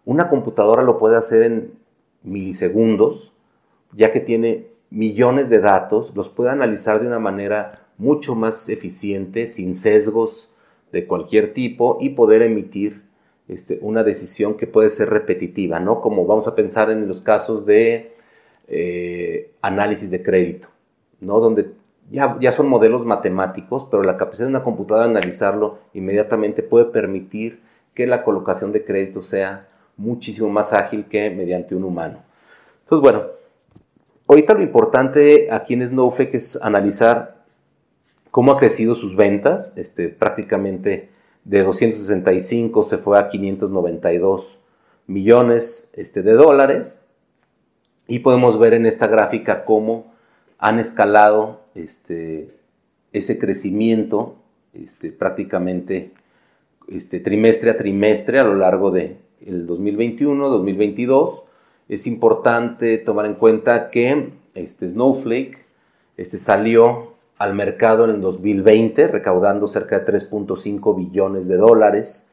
una 0.09 0.27
computadora 0.27 0.81
lo 0.81 0.97
puede 0.97 1.17
hacer 1.17 1.43
en 1.43 1.73
milisegundos, 2.23 3.31
ya 3.93 4.11
que 4.11 4.19
tiene 4.19 4.65
millones 4.89 5.49
de 5.49 5.59
datos, 5.59 6.11
los 6.15 6.29
puede 6.29 6.49
analizar 6.49 6.99
de 6.99 7.05
una 7.05 7.19
manera 7.19 7.85
mucho 7.99 8.33
más 8.33 8.69
eficiente, 8.69 9.45
sin 9.45 9.75
sesgos 9.75 10.51
de 10.91 11.05
cualquier 11.05 11.53
tipo 11.53 11.99
y 12.01 12.09
poder 12.09 12.41
emitir 12.41 13.03
este, 13.47 13.77
una 13.83 14.03
decisión 14.03 14.57
que 14.57 14.65
puede 14.65 14.89
ser 14.89 15.11
repetitiva, 15.11 15.79
¿no? 15.79 16.01
Como 16.01 16.25
vamos 16.25 16.47
a 16.47 16.55
pensar 16.55 16.89
en 16.89 17.07
los 17.07 17.21
casos 17.21 17.67
de 17.67 18.15
eh, 18.67 19.51
análisis 19.61 20.09
de 20.09 20.23
crédito 20.23 20.69
¿no? 21.19 21.39
Donde 21.39 21.73
ya, 22.09 22.35
ya 22.39 22.51
son 22.51 22.67
modelos 22.67 23.05
matemáticos, 23.05 23.87
pero 23.91 24.01
la 24.01 24.17
capacidad 24.17 24.47
de 24.47 24.53
una 24.53 24.63
computadora 24.63 25.05
de 25.05 25.11
analizarlo 25.11 25.77
inmediatamente 25.93 26.63
puede 26.63 26.85
permitir 26.85 27.61
que 27.93 28.07
la 28.07 28.23
colocación 28.23 28.71
de 28.71 28.83
crédito 28.83 29.21
sea 29.21 29.68
muchísimo 29.99 30.49
más 30.49 30.73
ágil 30.73 31.05
que 31.05 31.29
mediante 31.29 31.75
un 31.75 31.83
humano. 31.83 32.23
Entonces, 32.83 33.01
bueno, 33.01 33.25
ahorita 34.27 34.53
lo 34.53 34.61
importante 34.61 35.51
aquí 35.51 35.73
en 35.73 35.85
Snowflake 35.85 36.35
es 36.35 36.59
analizar 36.61 37.43
cómo 38.31 38.51
ha 38.51 38.57
crecido 38.57 38.95
sus 38.95 39.15
ventas, 39.15 39.73
este, 39.75 40.09
prácticamente 40.09 41.09
de 41.43 41.63
265 41.63 42.83
se 42.83 42.97
fue 42.97 43.19
a 43.19 43.29
592 43.29 44.57
millones 45.07 45.91
este, 45.93 46.21
de 46.21 46.33
dólares 46.33 47.01
y 48.07 48.19
podemos 48.19 48.59
ver 48.59 48.73
en 48.73 48.85
esta 48.85 49.07
gráfica 49.07 49.65
cómo 49.65 50.13
han 50.57 50.79
escalado 50.79 51.61
este, 51.75 52.55
ese 53.13 53.39
crecimiento 53.39 54.35
prácticamente 55.17 56.11
trimestre 57.23 57.71
a 57.71 57.77
trimestre 57.77 58.39
a 58.39 58.43
lo 58.43 58.55
largo 58.55 58.91
del 58.91 59.17
el 59.45 59.65
2021, 59.67 60.49
2022. 60.49 61.43
Es 61.87 62.07
importante 62.07 62.97
tomar 62.99 63.25
en 63.25 63.35
cuenta 63.35 63.89
que 63.89 64.33
este 64.53 64.89
Snowflake 64.89 65.65
este, 66.17 66.37
salió 66.37 67.13
al 67.37 67.55
mercado 67.55 68.05
en 68.05 68.11
el 68.11 68.21
2020 68.21 69.07
recaudando 69.07 69.67
cerca 69.67 69.99
de 69.99 70.05
3.5 70.05 70.95
billones 70.95 71.47
de 71.47 71.57
dólares, 71.57 72.29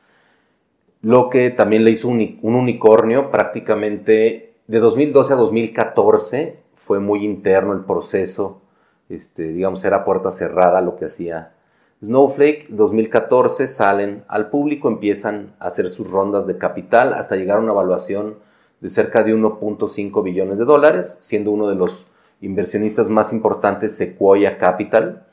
lo 1.01 1.31
que 1.31 1.51
también 1.51 1.85
le 1.85 1.93
hizo 1.93 2.09
un, 2.09 2.39
un 2.43 2.55
unicornio 2.55 3.31
prácticamente 3.31 4.55
de 4.67 4.79
2012 4.81 5.33
a 5.33 5.37
2014 5.37 6.59
fue 6.75 6.99
muy 6.99 7.25
interno 7.25 7.73
el 7.73 7.85
proceso, 7.85 8.61
este, 9.09 9.53
digamos, 9.53 9.85
era 9.85 10.05
puerta 10.05 10.31
cerrada 10.31 10.81
lo 10.81 10.97
que 10.97 11.05
hacía 11.05 11.53
Snowflake. 12.01 12.69
2014 12.69 13.67
salen 13.67 14.25
al 14.29 14.51
público, 14.51 14.89
empiezan 14.89 15.55
a 15.59 15.69
hacer 15.69 15.89
sus 15.91 16.11
rondas 16.11 16.47
de 16.47 16.59
capital 16.59 17.15
hasta 17.15 17.37
llegar 17.37 17.59
a 17.59 17.63
una 17.63 17.73
evaluación 17.73 18.37
de 18.81 18.91
cerca 18.91 19.23
de 19.23 19.35
1.5 19.35 20.23
billones 20.23 20.59
de 20.59 20.65
dólares, 20.65 21.17
siendo 21.21 21.51
uno 21.51 21.69
de 21.69 21.75
los 21.75 22.07
inversionistas 22.41 23.09
más 23.09 23.33
importantes 23.33 23.97
Sequoia 23.97 24.59
Capital. 24.59 25.27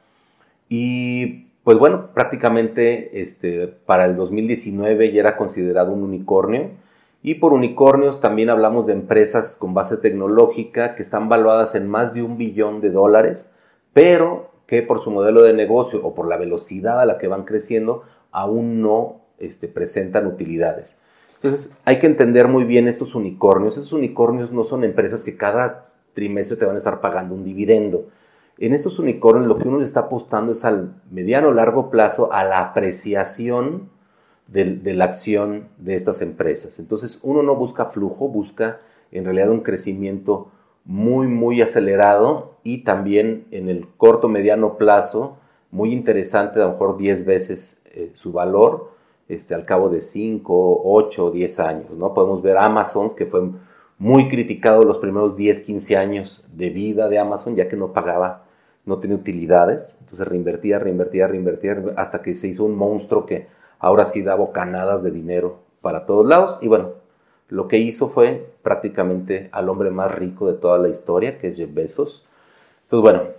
Y 0.69 1.47
pues 1.63 1.77
bueno, 1.77 2.09
prácticamente 2.13 3.21
este, 3.21 3.67
para 3.67 4.05
el 4.05 4.15
2019 4.15 5.11
ya 5.11 5.19
era 5.21 5.37
considerado 5.37 5.91
un 5.91 6.03
unicornio 6.03 6.71
y 7.21 7.35
por 7.35 7.53
unicornios 7.53 8.19
también 8.19 8.49
hablamos 8.49 8.85
de 8.85 8.93
empresas 8.93 9.55
con 9.55 9.73
base 9.73 9.95
tecnológica 9.95 10.95
que 10.95 11.01
están 11.01 11.29
valuadas 11.29 11.73
en 11.73 11.87
más 11.87 12.13
de 12.13 12.21
un 12.21 12.37
billón 12.37 12.81
de 12.81 12.89
dólares, 12.89 13.49
pero 13.93 14.51
que 14.65 14.81
por 14.81 15.01
su 15.03 15.11
modelo 15.11 15.41
de 15.41 15.53
negocio 15.53 15.99
o 16.03 16.13
por 16.13 16.27
la 16.27 16.37
velocidad 16.37 16.99
a 16.99 17.05
la 17.05 17.17
que 17.17 17.27
van 17.27 17.43
creciendo 17.43 18.03
aún 18.31 18.81
no 18.81 19.21
este, 19.39 19.67
presentan 19.67 20.27
utilidades. 20.27 20.99
Entonces 21.35 21.75
hay 21.83 21.99
que 21.99 22.07
entender 22.07 22.47
muy 22.47 22.63
bien 22.63 22.87
estos 22.87 23.15
unicornios. 23.15 23.77
Estos 23.77 23.93
unicornios 23.93 24.51
no 24.51 24.63
son 24.63 24.83
empresas 24.83 25.23
que 25.23 25.35
cada 25.35 25.89
trimestre 26.13 26.57
te 26.57 26.65
van 26.65 26.75
a 26.75 26.77
estar 26.77 27.01
pagando 27.01 27.35
un 27.35 27.43
dividendo. 27.43 28.07
En 28.57 28.73
estos 28.73 28.99
unicornios 28.99 29.47
lo 29.47 29.57
que 29.57 29.67
uno 29.67 29.79
le 29.79 29.83
está 29.83 30.01
apostando 30.01 30.51
es 30.51 30.63
al 30.63 30.93
mediano 31.11 31.49
o 31.49 31.53
largo 31.53 31.89
plazo 31.89 32.31
a 32.31 32.43
la 32.43 32.59
apreciación 32.59 33.89
de, 34.47 34.93
la 34.93 35.05
acción 35.05 35.67
de 35.77 35.95
estas 35.95 36.21
empresas. 36.21 36.79
Entonces 36.79 37.19
uno 37.23 37.43
no 37.43 37.55
busca 37.55 37.85
flujo, 37.85 38.27
busca 38.27 38.79
en 39.11 39.25
realidad 39.25 39.49
un 39.49 39.61
crecimiento 39.61 40.51
muy, 40.85 41.27
muy 41.27 41.61
acelerado 41.61 42.57
y 42.63 42.83
también 42.83 43.45
en 43.51 43.69
el 43.69 43.87
corto, 43.97 44.27
mediano 44.27 44.77
plazo, 44.77 45.37
muy 45.71 45.91
interesante, 45.91 46.59
a 46.59 46.65
lo 46.65 46.71
mejor 46.73 46.97
10 46.97 47.25
veces 47.25 47.81
eh, 47.85 48.11
su 48.13 48.31
valor 48.31 48.91
este, 49.27 49.55
al 49.55 49.65
cabo 49.65 49.89
de 49.89 50.01
5, 50.01 50.81
8, 50.83 51.31
10 51.31 51.59
años. 51.59 51.91
¿no? 51.91 52.13
Podemos 52.13 52.41
ver 52.41 52.57
Amazon, 52.57 53.15
que 53.15 53.25
fue 53.25 53.41
muy 53.97 54.29
criticado 54.29 54.83
los 54.83 54.97
primeros 54.97 55.35
10, 55.35 55.59
15 55.61 55.97
años 55.97 56.45
de 56.53 56.69
vida 56.69 57.09
de 57.09 57.19
Amazon, 57.19 57.55
ya 57.55 57.67
que 57.69 57.77
no 57.77 57.93
pagaba, 57.93 58.43
no 58.85 58.99
tenía 58.99 59.15
utilidades. 59.15 59.97
Entonces 60.01 60.27
reinvertía, 60.27 60.79
reinvertía, 60.79 61.27
reinvertía, 61.27 61.83
hasta 61.95 62.21
que 62.21 62.35
se 62.35 62.47
hizo 62.47 62.65
un 62.65 62.75
monstruo 62.75 63.25
que 63.25 63.47
ahora 63.79 64.05
sí 64.05 64.21
da 64.21 64.35
bocanadas 64.35 65.03
de 65.03 65.11
dinero 65.11 65.59
para 65.81 66.05
todos 66.05 66.27
lados. 66.27 66.59
Y 66.61 66.67
bueno, 66.67 67.02
lo 67.49 67.67
que 67.67 67.77
hizo 67.77 68.07
fue 68.07 68.53
prácticamente 68.61 69.49
al 69.51 69.69
hombre 69.69 69.91
más 69.91 70.13
rico 70.13 70.51
de 70.51 70.57
toda 70.57 70.77
la 70.77 70.89
historia, 70.89 71.39
que 71.39 71.49
es 71.49 71.57
Jeff 71.57 71.73
Bezos. 71.73 72.25
Entonces, 72.83 73.01
bueno, 73.01 73.29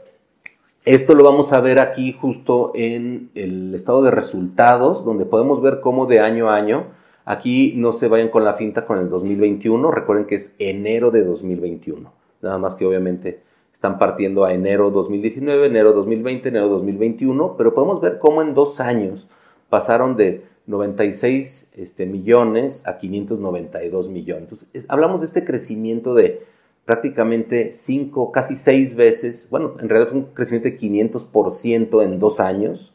esto 0.84 1.14
lo 1.14 1.24
vamos 1.24 1.52
a 1.52 1.60
ver 1.60 1.78
aquí 1.78 2.12
justo 2.12 2.72
en 2.74 3.30
el 3.34 3.74
estado 3.74 4.02
de 4.02 4.10
resultados, 4.10 5.04
donde 5.04 5.24
podemos 5.24 5.62
ver 5.62 5.80
cómo 5.80 6.06
de 6.06 6.20
año 6.20 6.50
a 6.50 6.56
año 6.56 6.86
Aquí 7.24 7.72
no 7.76 7.92
se 7.92 8.08
vayan 8.08 8.28
con 8.28 8.44
la 8.44 8.52
finta 8.52 8.84
con 8.84 8.98
el 8.98 9.08
2021, 9.08 9.90
recuerden 9.90 10.26
que 10.26 10.34
es 10.34 10.54
enero 10.58 11.10
de 11.10 11.24
2021, 11.24 12.12
nada 12.42 12.58
más 12.58 12.74
que 12.74 12.84
obviamente 12.84 13.40
están 13.72 13.98
partiendo 13.98 14.44
a 14.44 14.52
enero 14.52 14.90
2019, 14.90 15.66
enero 15.66 15.94
2020, 15.94 16.50
enero 16.50 16.68
2021, 16.68 17.56
pero 17.56 17.74
podemos 17.74 18.02
ver 18.02 18.18
cómo 18.18 18.42
en 18.42 18.52
dos 18.52 18.78
años 18.78 19.26
pasaron 19.70 20.16
de 20.16 20.44
96 20.66 21.70
este, 21.76 22.06
millones 22.06 22.86
a 22.86 22.98
592 22.98 24.08
millones. 24.08 24.42
Entonces, 24.44 24.84
hablamos 24.88 25.20
de 25.20 25.26
este 25.26 25.44
crecimiento 25.44 26.14
de 26.14 26.42
prácticamente 26.84 27.72
5, 27.72 28.32
casi 28.32 28.56
6 28.56 28.94
veces, 28.96 29.48
bueno, 29.50 29.74
en 29.80 29.88
realidad 29.88 30.10
fue 30.10 30.20
un 30.20 30.26
crecimiento 30.34 30.68
de 30.68 30.78
500% 30.78 32.04
en 32.04 32.18
dos 32.18 32.40
años, 32.40 32.92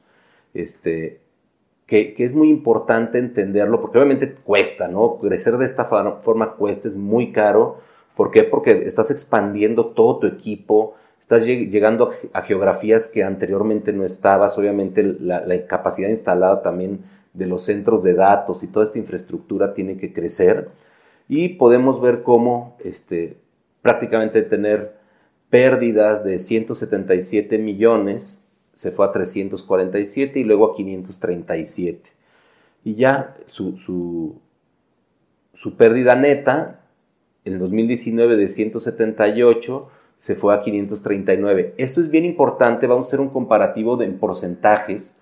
este, 0.53 1.21
que, 1.85 2.13
es 2.17 2.33
muy 2.33 2.49
importante 2.49 3.17
entenderlo, 3.17 3.81
porque 3.81 3.97
obviamente 3.97 4.33
cuesta, 4.33 4.87
¿no? 4.87 5.17
Crecer 5.17 5.57
de 5.57 5.65
esta 5.65 5.85
forma 5.85 6.53
cuesta, 6.53 6.87
es 6.87 6.95
muy 6.95 7.31
caro. 7.31 7.79
¿Por 8.15 8.29
qué? 8.31 8.43
Porque 8.43 8.83
estás 8.85 9.09
expandiendo 9.09 9.87
todo 9.87 10.19
tu 10.19 10.27
equipo, 10.27 10.95
estás 11.19 11.45
llegando 11.45 12.11
a 12.33 12.41
geografías 12.43 13.07
que 13.07 13.23
anteriormente 13.23 13.91
no 13.93 14.05
estabas, 14.05 14.57
obviamente 14.57 15.03
la 15.03 15.65
capacidad 15.67 16.09
instalada 16.09 16.61
también 16.61 16.99
de 17.33 17.45
los 17.45 17.63
centros 17.63 18.03
de 18.03 18.13
datos 18.13 18.63
y 18.63 18.67
toda 18.67 18.85
esta 18.85 18.97
infraestructura 18.97 19.73
tiene 19.73 19.97
que 19.97 20.13
crecer 20.13 20.69
y 21.27 21.49
podemos 21.49 22.01
ver 22.01 22.23
cómo 22.23 22.75
este, 22.83 23.37
prácticamente 23.81 24.41
tener 24.41 24.97
pérdidas 25.49 26.23
de 26.23 26.39
177 26.39 27.57
millones 27.57 28.43
se 28.73 28.91
fue 28.91 29.05
a 29.05 29.11
347 29.11 30.39
y 30.39 30.43
luego 30.43 30.71
a 30.71 30.75
537. 30.75 32.09
Y 32.83 32.95
ya 32.95 33.35
su, 33.47 33.77
su, 35.53 35.75
pérdida 35.75 36.15
neta 36.15 36.81
en 37.45 37.59
2019 37.59 38.37
de 38.37 38.47
178 38.47 39.89
se 40.17 40.35
fue 40.35 40.55
a 40.55 40.61
539. 40.61 41.73
Esto 41.77 42.01
es 42.01 42.09
bien 42.09 42.25
importante, 42.25 42.87
vamos 42.87 43.07
a 43.07 43.09
hacer 43.09 43.19
un 43.19 43.29
comparativo 43.29 43.97
de, 43.97 44.05
en 44.05 44.17
porcentajes 44.17 45.15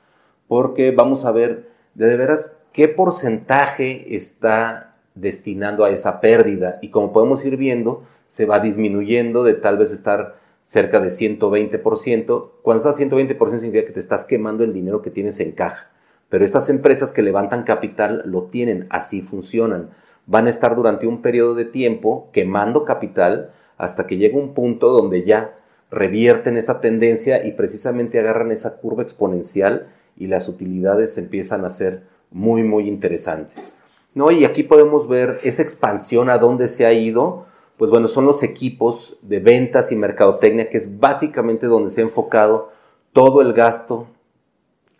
porque 0.47 0.91
vamos 0.91 1.25
a 1.25 1.31
ver 1.31 1.67
de, 1.97 2.15
veras 2.15 2.57
qué 2.73 2.87
porcentaje 2.87 4.15
está 4.15 4.95
destinando 5.15 5.83
a 5.83 5.89
esa 5.89 6.21
pérdida 6.21 6.77
y 6.81 6.89
como 6.89 7.11
podemos 7.11 7.43
ir 7.43 7.57
viendo, 7.57 8.03
se 8.27 8.45
va 8.45 8.59
disminuyendo 8.59 9.43
de 9.43 9.55
tal 9.55 9.79
vez 9.79 9.91
estar 9.91 10.35
cerca 10.63 10.99
de 10.99 11.07
120%. 11.07 12.49
Cuando 12.61 12.83
estás 12.83 12.99
a 12.99 13.03
120% 13.03 13.59
significa 13.59 13.85
que 13.85 13.93
te 13.93 13.99
estás 13.99 14.25
quemando 14.25 14.63
el 14.63 14.73
dinero 14.73 15.01
que 15.01 15.09
tienes 15.09 15.39
en 15.39 15.53
caja. 15.53 15.89
Pero 16.29 16.45
estas 16.45 16.69
empresas 16.69 17.11
que 17.11 17.23
levantan 17.23 17.63
capital 17.63 18.21
lo 18.25 18.43
tienen, 18.43 18.85
así 18.89 19.21
funcionan. 19.21 19.89
Van 20.27 20.45
a 20.45 20.49
estar 20.51 20.75
durante 20.75 21.07
un 21.07 21.21
periodo 21.21 21.55
de 21.55 21.65
tiempo 21.65 22.29
quemando 22.31 22.85
capital 22.85 23.51
hasta 23.77 24.05
que 24.05 24.17
llega 24.17 24.37
un 24.37 24.53
punto 24.53 24.89
donde 24.89 25.23
ya 25.23 25.55
revierten 25.89 26.57
esa 26.57 26.79
tendencia 26.81 27.45
y 27.45 27.53
precisamente 27.53 28.19
agarran 28.19 28.51
esa 28.51 28.77
curva 28.77 29.03
exponencial 29.03 29.87
y 30.17 30.27
las 30.27 30.47
utilidades 30.47 31.17
empiezan 31.17 31.63
a 31.65 31.69
ser 31.69 32.03
muy, 32.31 32.63
muy 32.63 32.87
interesantes. 32.87 33.73
¿No? 34.13 34.31
Y 34.31 34.45
aquí 34.45 34.63
podemos 34.63 35.07
ver 35.07 35.39
esa 35.43 35.61
expansión 35.61 36.29
a 36.29 36.39
dónde 36.39 36.67
se 36.69 36.85
ha 36.85 36.93
ido. 36.93 37.45
Pues 37.77 37.91
bueno, 37.91 38.07
son 38.07 38.25
los 38.25 38.41
equipos 38.41 39.17
de 39.21 39.39
ventas 39.39 39.91
y 39.91 39.95
mercadotecnia, 39.95 40.69
que 40.69 40.77
es 40.77 40.99
básicamente 40.99 41.67
donde 41.67 41.91
se 41.91 42.01
ha 42.01 42.05
enfocado 42.05 42.71
todo 43.13 43.41
el 43.41 43.53
gasto. 43.53 44.07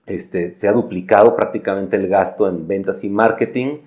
Este, 0.06 0.54
se 0.54 0.68
ha 0.68 0.74
duplicado 0.74 1.36
prácticamente 1.36 1.96
el 1.96 2.08
gasto 2.08 2.48
en 2.48 2.68
ventas 2.68 3.04
y 3.04 3.10
marketing. 3.10 3.80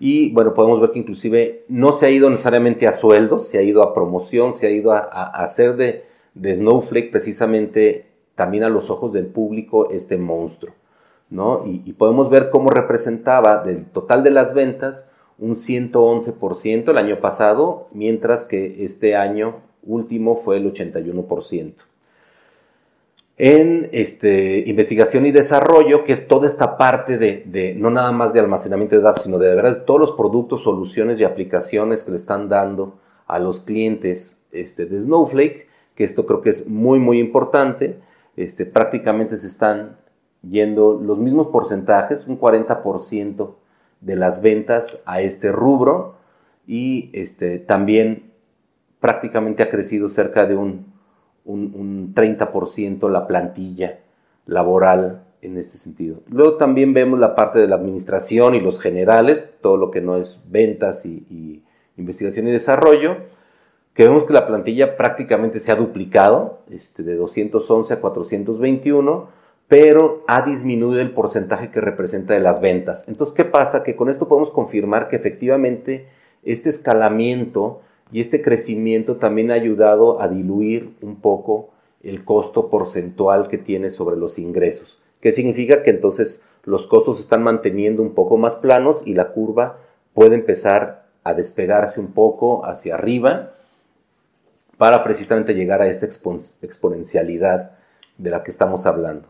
Y 0.00 0.32
bueno, 0.32 0.54
podemos 0.54 0.80
ver 0.80 0.92
que 0.92 1.00
inclusive 1.00 1.64
no 1.68 1.92
se 1.92 2.06
ha 2.06 2.10
ido 2.10 2.30
necesariamente 2.30 2.86
a 2.86 2.92
sueldos, 2.92 3.46
se 3.46 3.58
ha 3.58 3.62
ido 3.62 3.82
a 3.82 3.92
promoción, 3.92 4.54
se 4.54 4.68
ha 4.68 4.70
ido 4.70 4.92
a, 4.92 5.00
hacer 5.02 5.76
de, 5.76 6.04
de 6.34 6.56
Snowflake 6.56 7.10
precisamente 7.10 8.07
también 8.38 8.62
a 8.62 8.68
los 8.68 8.88
ojos 8.88 9.12
del 9.12 9.26
público 9.26 9.90
este 9.90 10.16
monstruo. 10.16 10.72
¿no? 11.28 11.64
Y, 11.66 11.92
podemos 11.92 12.30
ver 12.30 12.50
cómo 12.50 12.70
representaba 12.70 13.62
del 13.64 13.84
total 13.84 14.22
de 14.22 14.30
las 14.30 14.54
ventas 14.54 15.06
un 15.38 15.56
111% 15.56 16.88
el 16.88 16.98
año 16.98 17.20
pasado, 17.20 17.88
mientras 17.92 18.44
que 18.44 18.84
este 18.84 19.16
año 19.16 19.56
último 19.82 20.36
fue 20.36 20.56
el 20.56 20.72
81%. 20.72 21.74
En 23.36 23.88
este, 23.92 24.64
investigación 24.66 25.26
y 25.26 25.32
desarrollo, 25.32 26.04
que 26.04 26.12
es 26.12 26.28
toda 26.28 26.46
esta 26.46 26.78
parte 26.78 27.18
de, 27.18 27.74
no 27.76 27.90
nada 27.90 28.12
más 28.12 28.32
de 28.32 28.40
almacenamiento 28.40 28.96
de 28.96 29.02
datos, 29.02 29.24
sino 29.24 29.38
de, 29.38 29.48
de 29.48 29.54
verdad 29.56 29.84
todos 29.84 30.00
los 30.00 30.12
productos, 30.12 30.62
soluciones 30.62 31.20
y 31.20 31.24
aplicaciones 31.24 32.04
que 32.04 32.12
le 32.12 32.16
están 32.16 32.48
dando 32.48 32.98
a 33.26 33.38
los 33.40 33.60
clientes 33.60 34.46
este, 34.52 34.86
de 34.86 35.00
Snowflake, 35.00 35.68
que 35.94 36.04
esto 36.04 36.24
creo 36.24 36.40
que 36.40 36.50
es 36.50 36.68
muy, 36.68 37.00
muy 37.00 37.18
importante 37.18 37.98
este, 38.38 38.66
prácticamente 38.66 39.36
se 39.36 39.48
están 39.48 39.96
yendo 40.48 40.94
los 40.94 41.18
mismos 41.18 41.48
porcentajes, 41.48 42.28
un 42.28 42.38
40% 42.38 43.54
de 44.00 44.16
las 44.16 44.40
ventas 44.40 45.02
a 45.06 45.20
este 45.20 45.50
rubro 45.50 46.14
y 46.64 47.10
este, 47.14 47.58
también 47.58 48.30
prácticamente 49.00 49.64
ha 49.64 49.70
crecido 49.70 50.08
cerca 50.08 50.46
de 50.46 50.54
un, 50.54 50.92
un, 51.44 52.14
30% 52.14 53.10
la 53.10 53.26
plantilla 53.26 53.98
laboral 54.46 55.24
en 55.42 55.56
este 55.56 55.76
sentido. 55.76 56.22
Luego 56.28 56.58
también 56.58 56.94
vemos 56.94 57.18
la 57.18 57.34
parte 57.34 57.58
de 57.58 57.66
la 57.66 57.74
administración 57.74 58.54
y 58.54 58.60
los 58.60 58.80
generales, 58.80 59.52
todo 59.60 59.76
lo 59.76 59.90
que 59.90 60.00
no 60.00 60.16
es 60.16 60.40
ventas 60.48 61.04
y 61.04 61.64
investigación 61.96 62.46
y 62.46 62.52
desarrollo 62.52 63.16
que 63.94 64.04
vemos 64.04 64.24
que 64.24 64.32
la 64.32 64.46
plantilla 64.46 64.96
prácticamente 64.96 65.60
se 65.60 65.72
ha 65.72 65.76
duplicado, 65.76 66.60
este, 66.70 67.02
de 67.02 67.16
211 67.16 67.94
a 67.94 68.00
421, 68.00 69.28
pero 69.66 70.24
ha 70.26 70.42
disminuido 70.42 71.00
el 71.00 71.12
porcentaje 71.12 71.70
que 71.70 71.80
representa 71.80 72.34
de 72.34 72.40
las 72.40 72.60
ventas. 72.60 73.06
Entonces, 73.08 73.34
¿qué 73.34 73.44
pasa? 73.44 73.82
Que 73.82 73.96
con 73.96 74.08
esto 74.08 74.28
podemos 74.28 74.50
confirmar 74.50 75.08
que 75.08 75.16
efectivamente 75.16 76.08
este 76.42 76.70
escalamiento 76.70 77.82
y 78.10 78.20
este 78.20 78.40
crecimiento 78.40 79.16
también 79.16 79.50
ha 79.50 79.54
ayudado 79.54 80.20
a 80.20 80.28
diluir 80.28 80.94
un 81.02 81.16
poco 81.16 81.70
el 82.02 82.24
costo 82.24 82.70
porcentual 82.70 83.48
que 83.48 83.58
tiene 83.58 83.90
sobre 83.90 84.16
los 84.16 84.38
ingresos. 84.38 85.02
¿Qué 85.20 85.32
significa? 85.32 85.82
Que 85.82 85.90
entonces 85.90 86.42
los 86.64 86.86
costos 86.86 87.16
se 87.16 87.22
están 87.22 87.42
manteniendo 87.42 88.02
un 88.02 88.14
poco 88.14 88.36
más 88.36 88.56
planos 88.56 89.02
y 89.04 89.14
la 89.14 89.32
curva 89.32 89.78
puede 90.14 90.36
empezar 90.36 91.06
a 91.24 91.34
despegarse 91.34 92.00
un 92.00 92.12
poco 92.12 92.64
hacia 92.64 92.94
arriba 92.94 93.52
para 94.78 95.02
precisamente 95.04 95.54
llegar 95.54 95.82
a 95.82 95.88
esta 95.88 96.06
exponencialidad 96.06 97.72
de 98.16 98.30
la 98.30 98.42
que 98.42 98.50
estamos 98.50 98.86
hablando. 98.86 99.28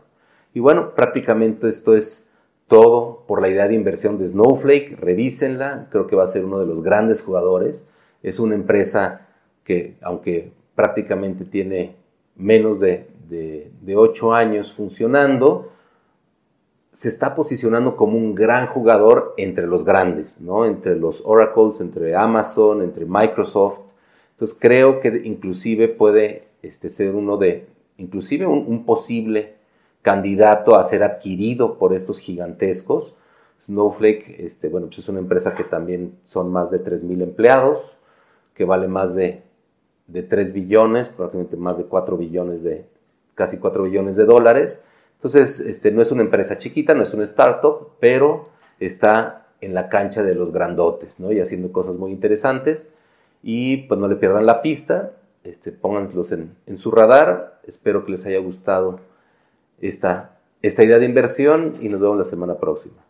Y 0.53 0.59
bueno, 0.59 0.93
prácticamente 0.95 1.67
esto 1.67 1.95
es 1.95 2.29
todo 2.67 3.23
por 3.27 3.41
la 3.41 3.49
idea 3.49 3.67
de 3.67 3.73
inversión 3.73 4.17
de 4.17 4.27
Snowflake. 4.27 4.97
Revísenla, 4.99 5.87
creo 5.89 6.07
que 6.07 6.15
va 6.15 6.23
a 6.23 6.27
ser 6.27 6.45
uno 6.45 6.59
de 6.59 6.67
los 6.67 6.83
grandes 6.83 7.21
jugadores. 7.21 7.85
Es 8.23 8.39
una 8.39 8.55
empresa 8.55 9.27
que, 9.63 9.97
aunque 10.01 10.51
prácticamente 10.75 11.45
tiene 11.45 11.95
menos 12.35 12.79
de, 12.79 13.09
de, 13.27 13.95
8 13.95 14.33
años 14.33 14.71
funcionando, 14.71 15.71
se 16.91 17.09
está 17.09 17.35
posicionando 17.35 17.95
como 17.95 18.17
un 18.17 18.33
gran 18.33 18.67
jugador 18.67 19.33
entre 19.37 19.67
los 19.67 19.83
grandes, 19.83 20.39
¿no? 20.41 20.65
entre 20.65 20.95
los 20.95 21.21
Oracles, 21.25 21.81
entre 21.81 22.15
Amazon, 22.15 22.81
entre 22.81 23.05
Microsoft, 23.05 23.81
entonces 24.39 24.57
creo 24.57 25.01
que 25.01 25.21
inclusive 25.25 25.89
puede 25.89 26.47
este, 26.61 26.89
ser 26.89 27.13
uno 27.13 27.35
de, 27.35 27.67
inclusive 27.97 28.47
un, 28.47 28.85
posible 28.85 29.55
candidato 30.01 30.77
a 30.77 30.83
ser 30.85 31.03
adquirido 31.03 31.77
por 31.77 31.93
estos 31.93 32.19
gigantescos. 32.19 33.17
Snowflake, 33.65 34.39
este, 34.39 34.69
bueno, 34.69 34.87
pues 34.87 34.99
es 34.99 35.09
una 35.09 35.19
empresa 35.19 35.55
que 35.55 35.65
también 35.65 36.13
son 36.27 36.53
más 36.53 36.71
de 36.71 36.81
3.000 36.81 37.21
empleados, 37.21 37.81
que 38.53 38.63
vale 38.63 38.87
más 38.87 39.13
de, 39.13 39.43
de 40.07 40.23
3 40.23 40.53
billones, 40.53 41.09
prácticamente 41.09 41.57
más 41.57 41.77
de 41.77 41.83
4 41.83 42.15
billones 42.15 42.63
de, 42.63 42.85
casi 43.35 43.57
4 43.57 43.83
billones 43.83 44.15
de 44.15 44.23
dólares. 44.23 44.81
Entonces, 45.17 45.59
este, 45.59 45.91
no 45.91 46.01
es 46.01 46.13
una 46.13 46.21
empresa 46.21 46.57
chiquita, 46.57 46.93
no 46.93 47.03
es 47.03 47.13
un 47.13 47.23
startup, 47.23 47.89
pero 47.99 48.45
está 48.79 49.47
en 49.59 49.73
la 49.73 49.89
cancha 49.89 50.23
de 50.23 50.33
los 50.33 50.53
grandotes, 50.53 51.19
¿no? 51.19 51.33
Y 51.33 51.41
haciendo 51.41 51.73
cosas 51.73 51.97
muy 51.97 52.13
interesantes 52.13 52.87
y 53.41 53.77
pues 53.87 53.99
no 53.99 54.07
le 54.07 54.15
pierdan 54.15 54.45
la 54.45 54.61
pista, 54.61 55.13
este, 55.43 55.71
pónganlos 55.71 56.31
en, 56.31 56.77
su 56.77 56.91
radar, 56.91 57.59
espero 57.65 58.05
que 58.05 58.11
les 58.11 58.25
haya 58.25 58.39
gustado 58.39 58.99
esta, 59.79 60.37
esta 60.61 60.83
idea 60.83 60.99
de 60.99 61.05
inversión 61.05 61.77
y 61.81 61.89
nos 61.89 62.01
vemos 62.01 62.17
la 62.17 62.25
semana 62.25 62.57
próxima. 62.57 63.08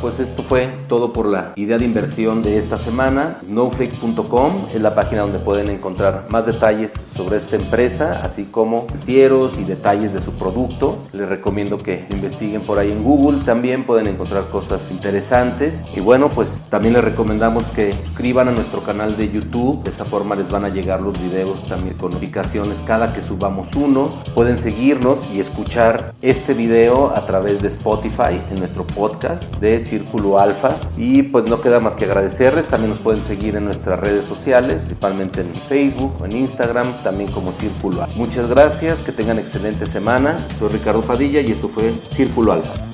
Pues 0.00 0.20
esto 0.20 0.42
fue 0.42 0.68
todo 0.88 1.12
por 1.12 1.26
la 1.26 1.52
idea 1.56 1.78
de 1.78 1.84
inversión 1.84 2.42
de 2.42 2.58
esta 2.58 2.76
semana. 2.76 3.38
Snowflake.com 3.44 4.66
es 4.72 4.80
la 4.80 4.94
página 4.94 5.22
donde 5.22 5.38
pueden 5.38 5.68
encontrar 5.68 6.26
más 6.28 6.46
detalles 6.46 6.94
sobre 7.14 7.38
esta 7.38 7.56
empresa, 7.56 8.20
así 8.22 8.44
como 8.44 8.86
cieros 8.94 9.58
y 9.58 9.64
detalles 9.64 10.12
de 10.12 10.20
su 10.20 10.32
producto. 10.32 10.98
Les 11.12 11.28
recomiendo 11.28 11.78
que 11.78 12.06
investiguen 12.10 12.62
por 12.62 12.78
ahí 12.78 12.92
en 12.92 13.02
Google. 13.02 13.42
También 13.44 13.84
pueden 13.84 14.06
encontrar 14.06 14.48
cosas 14.50 14.90
interesantes. 14.90 15.84
Y 15.94 16.00
bueno, 16.00 16.28
pues 16.28 16.62
también 16.68 16.94
les 16.94 17.04
recomendamos 17.04 17.64
que 17.68 17.92
suscriban 17.92 18.48
a 18.48 18.52
nuestro 18.52 18.82
canal 18.82 19.16
de 19.16 19.30
YouTube. 19.30 19.82
De 19.82 19.90
esa 19.90 20.04
forma 20.04 20.34
les 20.34 20.48
van 20.50 20.64
a 20.64 20.68
llegar 20.68 21.00
los 21.00 21.20
videos 21.20 21.66
también 21.68 21.96
con 21.96 22.12
notificaciones 22.12 22.82
cada 22.86 23.12
que 23.12 23.22
subamos 23.22 23.74
uno. 23.74 24.22
Pueden 24.34 24.58
seguirnos 24.58 25.26
y 25.32 25.40
escuchar 25.40 26.14
este 26.22 26.54
video 26.54 27.12
a 27.16 27.24
través 27.24 27.62
de 27.62 27.68
Spotify 27.68 28.40
en 28.50 28.58
nuestro 28.58 28.84
podcast 28.84 29.44
de 29.56 29.85
Círculo 29.86 30.38
Alfa. 30.38 30.76
Y 30.96 31.22
pues 31.22 31.48
no 31.48 31.60
queda 31.60 31.80
más 31.80 31.94
que 31.94 32.04
agradecerles. 32.04 32.66
También 32.66 32.90
nos 32.90 33.00
pueden 33.00 33.22
seguir 33.22 33.56
en 33.56 33.64
nuestras 33.64 33.98
redes 34.00 34.24
sociales, 34.26 34.84
principalmente 34.84 35.40
en 35.42 35.54
Facebook 35.68 36.14
en 36.24 36.36
Instagram, 36.36 36.94
también 37.02 37.30
como 37.30 37.52
Círculo 37.52 38.02
Alfa. 38.02 38.16
Muchas 38.16 38.48
gracias, 38.48 39.02
que 39.02 39.12
tengan 39.12 39.38
excelente 39.38 39.86
semana. 39.86 40.46
Soy 40.58 40.70
Ricardo 40.70 41.02
Padilla 41.02 41.40
y 41.40 41.52
esto 41.52 41.68
fue 41.68 41.94
Círculo 42.10 42.52
Alfa. 42.52 42.85